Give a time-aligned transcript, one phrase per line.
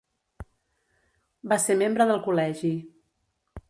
[1.53, 2.77] Va ser membre del Col·legi.